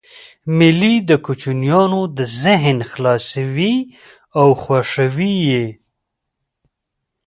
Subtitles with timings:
[0.57, 2.01] مېلې د کوچنيانو
[2.43, 3.75] ذهن خلاصوي
[4.39, 5.65] او خوښوي یې.